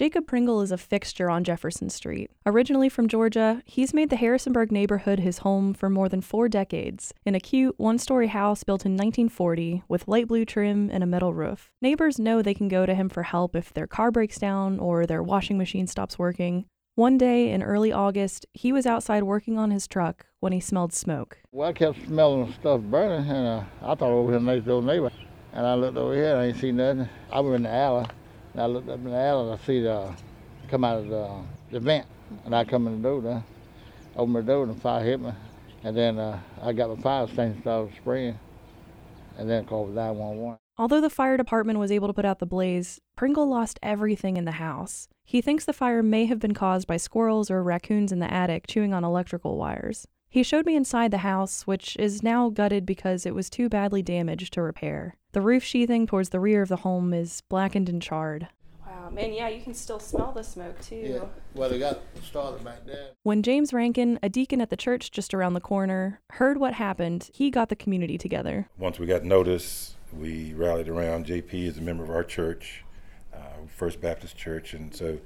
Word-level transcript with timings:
Jacob 0.00 0.26
Pringle 0.26 0.62
is 0.62 0.72
a 0.72 0.78
fixture 0.78 1.28
on 1.28 1.44
Jefferson 1.44 1.90
Street. 1.90 2.30
Originally 2.46 2.88
from 2.88 3.06
Georgia, 3.06 3.60
he's 3.66 3.92
made 3.92 4.08
the 4.08 4.16
Harrisonburg 4.16 4.72
neighborhood 4.72 5.20
his 5.20 5.40
home 5.40 5.74
for 5.74 5.90
more 5.90 6.08
than 6.08 6.22
four 6.22 6.48
decades 6.48 7.12
in 7.26 7.34
a 7.34 7.38
cute 7.38 7.78
one 7.78 7.98
story 7.98 8.28
house 8.28 8.64
built 8.64 8.86
in 8.86 8.92
1940 8.92 9.82
with 9.88 10.08
light 10.08 10.26
blue 10.26 10.46
trim 10.46 10.88
and 10.90 11.02
a 11.02 11.06
metal 11.06 11.34
roof. 11.34 11.70
Neighbors 11.82 12.18
know 12.18 12.40
they 12.40 12.54
can 12.54 12.66
go 12.66 12.86
to 12.86 12.94
him 12.94 13.10
for 13.10 13.24
help 13.24 13.54
if 13.54 13.74
their 13.74 13.86
car 13.86 14.10
breaks 14.10 14.38
down 14.38 14.78
or 14.78 15.04
their 15.04 15.22
washing 15.22 15.58
machine 15.58 15.86
stops 15.86 16.18
working. 16.18 16.64
One 16.94 17.18
day 17.18 17.50
in 17.50 17.62
early 17.62 17.92
August, 17.92 18.46
he 18.54 18.72
was 18.72 18.86
outside 18.86 19.24
working 19.24 19.58
on 19.58 19.70
his 19.70 19.86
truck 19.86 20.24
when 20.38 20.54
he 20.54 20.60
smelled 20.60 20.94
smoke. 20.94 21.42
Well, 21.52 21.68
I 21.68 21.74
kept 21.74 22.06
smelling 22.06 22.54
stuff 22.58 22.80
burning, 22.80 23.28
and 23.28 23.46
uh, 23.46 23.64
I 23.82 23.94
thought 23.96 24.12
over 24.12 24.32
here 24.32 24.40
next 24.40 24.64
door 24.64 24.80
neighbor. 24.80 25.12
And 25.52 25.66
I 25.66 25.74
looked 25.74 25.98
over 25.98 26.14
here, 26.14 26.30
and 26.30 26.38
I 26.38 26.46
ain't 26.46 26.56
seen 26.56 26.76
nothing. 26.76 27.06
I 27.30 27.40
was 27.40 27.56
in 27.56 27.64
the 27.64 27.70
alley, 27.70 28.06
I 28.56 28.66
looked 28.66 28.88
up 28.88 28.96
in 28.96 29.04
the 29.04 29.10
and 29.10 29.52
I 29.52 29.56
see 29.64 29.80
the 29.80 30.12
come 30.68 30.84
out 30.84 30.98
of 30.98 31.08
the, 31.08 31.42
the 31.70 31.80
vent, 31.80 32.06
and 32.44 32.54
I 32.54 32.64
come 32.64 32.86
in 32.86 33.02
the 33.02 33.08
door 33.08 33.20
there, 33.20 33.44
open 34.16 34.32
the 34.34 34.42
door, 34.42 34.64
and 34.64 34.74
the 34.74 34.80
fire 34.80 35.04
hit 35.04 35.20
me. 35.20 35.32
And 35.82 35.96
then 35.96 36.18
uh, 36.18 36.38
I 36.62 36.72
got 36.72 36.90
my 36.90 37.02
fire 37.02 37.24
extinguisher, 37.24 37.60
started 37.62 37.96
spraying, 37.96 38.38
and 39.38 39.48
then 39.48 39.64
called 39.64 39.94
911. 39.94 40.58
Although 40.78 41.00
the 41.00 41.10
fire 41.10 41.36
department 41.36 41.78
was 41.78 41.92
able 41.92 42.08
to 42.08 42.14
put 42.14 42.24
out 42.24 42.38
the 42.38 42.46
blaze, 42.46 43.00
Pringle 43.16 43.46
lost 43.46 43.78
everything 43.82 44.36
in 44.36 44.44
the 44.46 44.52
house. 44.52 45.08
He 45.24 45.40
thinks 45.40 45.64
the 45.64 45.72
fire 45.72 46.02
may 46.02 46.26
have 46.26 46.38
been 46.38 46.54
caused 46.54 46.86
by 46.86 46.96
squirrels 46.96 47.50
or 47.50 47.62
raccoons 47.62 48.12
in 48.12 48.18
the 48.18 48.32
attic 48.32 48.66
chewing 48.66 48.94
on 48.94 49.04
electrical 49.04 49.56
wires. 49.56 50.06
He 50.32 50.44
showed 50.44 50.64
me 50.64 50.76
inside 50.76 51.10
the 51.10 51.18
house, 51.18 51.66
which 51.66 51.96
is 51.96 52.22
now 52.22 52.50
gutted 52.50 52.86
because 52.86 53.26
it 53.26 53.34
was 53.34 53.50
too 53.50 53.68
badly 53.68 54.00
damaged 54.00 54.52
to 54.54 54.62
repair. 54.62 55.16
The 55.32 55.40
roof 55.40 55.64
sheathing 55.64 56.06
towards 56.06 56.28
the 56.28 56.38
rear 56.38 56.62
of 56.62 56.68
the 56.68 56.76
home 56.76 57.12
is 57.12 57.42
blackened 57.48 57.88
and 57.88 58.00
charred. 58.00 58.46
Wow, 58.86 59.10
man, 59.10 59.32
yeah, 59.32 59.48
you 59.48 59.60
can 59.60 59.74
still 59.74 59.98
smell 59.98 60.30
the 60.30 60.44
smoke 60.44 60.80
too. 60.80 60.94
Yeah, 60.94 61.24
well, 61.54 61.68
they 61.68 61.80
got 61.80 61.98
started 62.22 62.64
back 62.64 62.86
there. 62.86 63.08
When 63.24 63.42
James 63.42 63.72
Rankin, 63.72 64.20
a 64.22 64.28
deacon 64.28 64.60
at 64.60 64.70
the 64.70 64.76
church 64.76 65.10
just 65.10 65.34
around 65.34 65.54
the 65.54 65.60
corner, 65.60 66.20
heard 66.34 66.58
what 66.58 66.74
happened, 66.74 67.28
he 67.34 67.50
got 67.50 67.68
the 67.68 67.74
community 67.74 68.16
together. 68.16 68.68
Once 68.78 69.00
we 69.00 69.06
got 69.06 69.24
notice, 69.24 69.96
we 70.16 70.54
rallied 70.54 70.88
around. 70.88 71.26
JP 71.26 71.54
is 71.54 71.78
a 71.78 71.82
member 71.82 72.04
of 72.04 72.10
our 72.10 72.22
church, 72.22 72.84
uh, 73.34 73.66
First 73.66 74.00
Baptist 74.00 74.36
Church, 74.36 74.74
and 74.74 74.94
so 74.94 75.18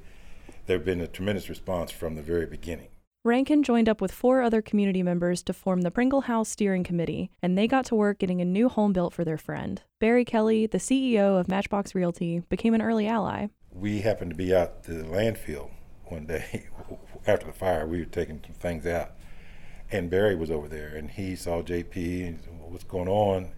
there 0.65 0.79
has 0.79 0.85
been 0.87 1.03
a 1.03 1.07
tremendous 1.07 1.51
response 1.51 1.91
from 1.91 2.15
the 2.15 2.23
very 2.23 2.47
beginning. 2.47 2.89
Rankin 3.27 3.63
joined 3.63 3.89
up 3.89 4.03
with 4.03 4.13
four 4.13 4.43
other 4.43 4.61
community 4.61 5.03
members 5.03 5.43
to 5.45 5.55
form 5.55 5.81
the 5.81 5.91
Pringle 5.91 6.21
House 6.21 6.51
Steering 6.51 6.85
Committee, 6.85 7.31
and 7.41 7.57
they 7.57 7.67
got 7.67 7.87
to 7.87 7.95
work 7.95 8.19
getting 8.19 8.43
a 8.43 8.45
new 8.45 8.69
home 8.69 8.93
built 8.93 9.15
for 9.15 9.25
their 9.25 9.39
friend. 9.39 9.81
Barry 9.99 10.27
Kelly, 10.27 10.67
the 10.67 10.77
CEO 10.77 11.41
of 11.41 11.49
Matchbox 11.49 11.95
Realty, 11.95 12.41
became 12.51 12.75
an 12.75 12.83
early 12.83 13.07
ally. 13.07 13.47
We 13.73 14.03
happened 14.03 14.33
to 14.33 14.37
be 14.37 14.55
out 14.55 14.85
to 14.85 14.93
the 14.93 15.05
landfill 15.05 15.71
one 16.05 16.27
day 16.27 16.67
after 17.27 17.47
the 17.47 17.55
fire. 17.55 17.87
We 17.87 18.01
were 18.01 18.05
taking 18.05 18.43
some 18.45 18.57
things 18.57 18.85
out, 18.85 19.13
and 19.91 20.11
Barry 20.11 20.37
was 20.37 20.51
over 20.51 20.69
there, 20.69 20.95
and 20.95 21.11
he 21.11 21.35
saw 21.35 21.63
JP 21.63 22.29
and 22.29 22.41
said, 22.43 22.53
"What's 22.61 22.85
going 22.85 23.09
on?" 23.09 23.53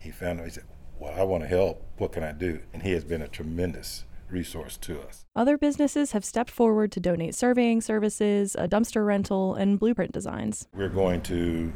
He 0.00 0.10
found 0.10 0.40
out. 0.40 0.46
He 0.46 0.50
said, 0.50 0.64
"Well, 0.98 1.14
I 1.16 1.22
want 1.22 1.44
to 1.44 1.48
help. 1.48 1.84
What 1.98 2.10
can 2.10 2.24
I 2.24 2.32
do?" 2.32 2.62
And 2.72 2.82
he 2.82 2.90
has 2.94 3.04
been 3.04 3.22
a 3.22 3.28
tremendous 3.28 4.02
resource 4.30 4.76
to 4.78 5.00
us. 5.00 5.24
Other 5.34 5.56
businesses 5.56 6.12
have 6.12 6.24
stepped 6.24 6.50
forward 6.50 6.92
to 6.92 7.00
donate 7.00 7.34
surveying 7.34 7.80
services, 7.80 8.54
a 8.54 8.68
dumpster 8.68 9.06
rental, 9.06 9.54
and 9.54 9.78
blueprint 9.78 10.12
designs. 10.12 10.68
We're 10.74 10.88
going 10.88 11.22
to 11.22 11.72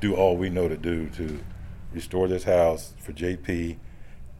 do 0.00 0.14
all 0.14 0.36
we 0.36 0.50
know 0.50 0.68
to 0.68 0.76
do 0.76 1.08
to 1.10 1.40
restore 1.92 2.28
this 2.28 2.44
house 2.44 2.94
for 2.98 3.12
JP 3.12 3.78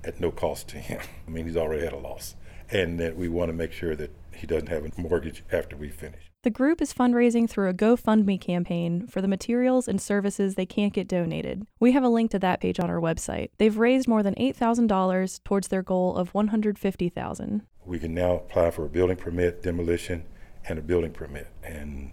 at 0.05 0.21
no 0.21 0.31
cost 0.31 0.69
to 0.69 0.79
him. 0.79 1.01
I 1.27 1.31
mean, 1.31 1.47
he's 1.47 1.57
already 1.57 1.85
had 1.85 1.93
a 1.93 1.99
loss. 1.99 2.35
And 2.71 3.01
that 3.01 3.17
we 3.17 3.29
want 3.29 3.49
to 3.49 3.53
make 3.53 3.73
sure 3.73 3.97
that 3.97 4.15
he 4.35 4.47
doesn't 4.47 4.69
have 4.69 4.85
a 4.85 5.01
mortgage 5.01 5.43
after 5.53 5.77
we 5.77 5.89
finish. 5.89 6.31
The 6.43 6.51
group 6.51 6.81
is 6.81 6.95
fundraising 6.95 7.51
through 7.51 7.69
a 7.69 7.75
GoFundMe 7.75 8.41
campaign 8.41 9.07
for 9.07 9.21
the 9.21 9.29
materials 9.29 9.87
and 9.87 10.01
services 10.01 10.55
they 10.55 10.65
can't 10.65 10.95
get 10.95 11.07
donated. 11.07 11.67
We 11.79 11.93
have 11.93 12.03
a 12.03 12.09
link 12.09 12.31
to 12.31 12.39
that 12.39 12.61
page 12.61 12.81
on 12.81 12.89
our 12.89 13.01
website. 13.01 13.51
They've 13.59 13.77
raised 13.77 14.09
more 14.09 14.23
than 14.23 14.35
$8,000 14.37 15.45
towards 15.45 15.69
their 15.69 15.83
goal 15.83 16.17
of 16.17 16.33
150,000. 16.33 17.63
We 17.85 17.99
can 17.99 18.15
now 18.15 18.37
apply 18.37 18.71
for 18.71 18.87
a 18.87 18.89
building 18.89 19.17
permit, 19.17 19.63
demolition, 19.63 20.25
and 20.67 20.79
a 20.79 20.83
building 20.83 21.13
permit. 21.13 21.49
And 21.63 22.13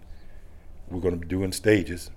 we're 0.90 1.00
going 1.00 1.14
to 1.14 1.22
be 1.22 1.28
doing 1.28 1.54
stages, 1.54 2.12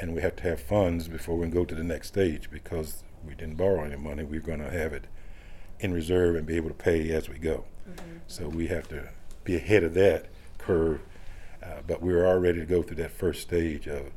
and 0.00 0.14
we 0.14 0.20
have 0.22 0.36
to 0.36 0.42
have 0.44 0.60
funds 0.60 1.08
before 1.08 1.36
we 1.36 1.46
can 1.46 1.54
go 1.54 1.64
to 1.64 1.74
the 1.74 1.82
next 1.82 2.08
stage 2.08 2.50
because 2.50 3.02
we 3.26 3.34
didn't 3.34 3.56
borrow 3.56 3.82
any 3.82 3.96
money. 3.96 4.22
We're 4.22 4.40
going 4.40 4.60
to 4.60 4.70
have 4.70 4.92
it 4.92 5.06
in 5.80 5.92
reserve 5.92 6.36
and 6.36 6.46
be 6.46 6.56
able 6.56 6.68
to 6.68 6.74
pay 6.74 7.10
as 7.10 7.28
we 7.28 7.38
go. 7.38 7.64
Mm-hmm. 7.88 8.18
So 8.26 8.48
we 8.48 8.66
have 8.68 8.88
to 8.88 9.08
be 9.44 9.56
ahead 9.56 9.82
of 9.84 9.94
that 9.94 10.26
curve. 10.58 11.00
Uh, 11.62 11.80
but 11.86 12.02
we're 12.02 12.26
all 12.26 12.38
ready 12.38 12.60
to 12.60 12.66
go 12.66 12.82
through 12.82 12.96
that 12.96 13.10
first 13.10 13.42
stage 13.42 13.86
of 13.86 14.10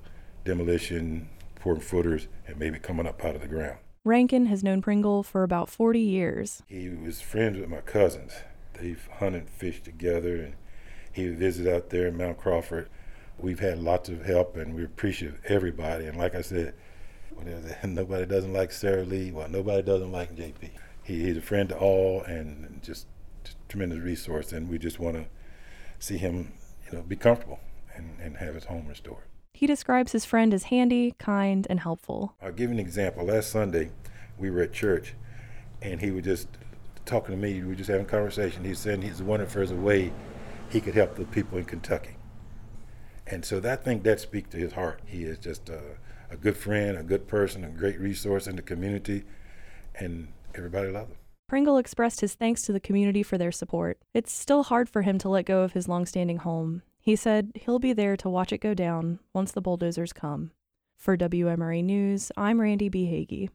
demolition, 0.46 1.30
pouring 1.56 1.82
footers, 1.82 2.28
and 2.48 2.58
maybe 2.58 2.80
coming 2.80 3.08
up 3.08 3.24
out 3.24 3.36
of 3.36 3.42
the 3.42 3.48
ground. 3.48 3.78
Rankin 4.04 4.48
has 4.48 4.64
known 4.64 4.82
Pringle 4.82 5.22
for 5.22 5.44
about 5.44 5.70
40 5.70 6.00
years. 6.00 6.64
He 6.68 6.90
was 6.90 7.22
friends 7.22 7.60
with 7.60 7.70
my 7.70 7.82
cousins. 7.82 8.34
They've 8.74 9.08
hunted 9.20 9.44
and 9.44 9.50
fished 9.50 9.84
together, 9.84 10.36
and 10.38 10.56
he 11.14 11.28
would 11.28 11.38
visit 11.38 11.72
out 11.72 11.90
there 11.90 12.08
in 12.08 12.18
Mount 12.18 12.38
Crawford. 12.38 12.90
We've 13.38 13.60
had 13.60 13.80
lots 13.80 14.10
of 14.10 14.26
help, 14.26 14.58
and 14.58 14.74
we 14.74 14.84
appreciate 14.84 15.34
everybody. 15.48 16.06
And 16.06 16.18
like 16.18 16.36
I 16.36 16.42
said, 16.42 16.74
nobody 17.86 18.26
doesn't 18.26 18.54
like 18.54 18.72
Sara 18.72 19.04
Lee. 19.04 19.32
Well, 19.32 19.50
nobody 19.50 19.84
doesn't 19.84 20.12
like 20.12 20.36
JP. 20.36 20.70
He, 21.12 21.24
he's 21.24 21.38
a 21.38 21.42
friend 21.42 21.68
to 21.70 21.78
all, 21.78 22.22
and 22.24 22.80
just, 22.82 23.08
tremendous 23.68 24.00
resource. 24.00 24.52
And 24.52 24.70
we 24.70 24.78
just 24.78 25.00
want 25.00 25.16
to 25.18 25.26
see 26.00 26.18
him, 26.18 26.54
you 26.86 26.98
know, 26.98 27.04
be 27.04 27.16
comfortable 27.16 27.60
and, 27.96 28.18
and 28.22 28.38
have 28.38 28.56
his 28.56 28.66
home 28.66 28.88
restored. 28.88 29.24
He 29.54 29.68
describes 29.68 30.14
his 30.14 30.26
friend 30.26 30.54
as 30.54 30.64
handy, 30.64 31.14
kind, 31.20 31.68
and 31.70 31.82
helpful. 31.82 32.36
I'll 32.42 32.52
give 32.52 32.70
you 32.70 32.76
an 32.76 32.80
example. 32.80 33.26
Last 33.26 33.52
Sunday, 33.52 33.92
we 34.38 34.50
were 34.50 34.62
at 34.62 34.74
church, 34.74 35.14
and 35.82 36.00
he 36.00 36.12
was 36.12 36.24
just 36.24 36.48
talking 37.06 37.36
to 37.36 37.42
me. 37.42 37.62
We 37.62 37.68
were 37.68 37.76
just 37.76 37.90
having 37.90 38.06
a 38.06 38.10
conversation. 38.10 38.64
He 38.64 38.74
said 38.74 39.04
he's 39.04 39.22
wondering 39.22 39.48
if 39.48 39.54
there's 39.54 39.72
a 39.72 39.76
way 39.76 40.14
he 40.70 40.80
could 40.80 40.96
help 40.96 41.16
the 41.16 41.26
people 41.26 41.58
in 41.58 41.66
Kentucky. 41.66 42.16
And 43.28 43.44
so 43.44 43.60
that, 43.60 43.80
I 43.80 43.84
think 43.84 44.04
that 44.04 44.20
speaks 44.20 44.50
to 44.52 44.58
his 44.58 44.74
heart. 44.74 45.02
He 45.06 45.24
is 45.24 45.38
just 45.38 45.70
a, 45.70 45.82
a 46.30 46.38
good 46.38 46.58
friend, 46.58 46.98
a 46.98 47.04
good 47.04 47.28
person, 47.28 47.64
a 47.64 47.70
great 47.70 48.00
resource 48.00 48.48
in 48.48 48.56
the 48.56 48.62
community, 48.62 49.24
and 49.96 50.30
everybody 50.58 50.90
loves 50.90 51.12
him. 51.12 51.18
Pringle 51.48 51.78
expressed 51.78 52.22
his 52.22 52.34
thanks 52.34 52.62
to 52.62 52.72
the 52.72 52.80
community 52.80 53.24
for 53.24 53.38
their 53.38 53.52
support. 53.52 54.00
It's 54.14 54.32
still 54.32 54.64
hard 54.64 54.88
for 54.88 55.02
him 55.02 55.18
to 55.20 55.30
let 55.30 55.46
go 55.46 55.64
of 55.64 55.74
his 55.74 55.88
longstanding 55.88 56.38
home. 56.38 56.82
He 57.00 57.16
said 57.16 57.52
he'll 57.56 57.80
be 57.80 57.94
there 57.94 58.16
to 58.18 58.30
watch 58.30 58.54
it 58.54 58.60
go 58.60 58.74
down 58.74 59.20
once 59.34 59.52
the 59.52 59.62
bulldozers 59.62 60.14
come. 60.14 60.52
For 60.96 61.18
WMRA 61.18 61.84
News, 61.84 62.32
I'm 62.38 62.62
Randi 62.62 62.88
B. 62.88 63.06
Hagi. 63.06 63.50